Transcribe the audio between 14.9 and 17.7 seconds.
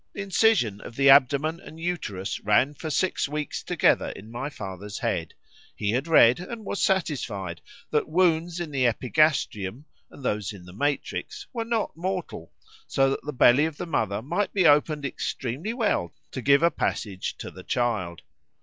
extremely well to give a passage to the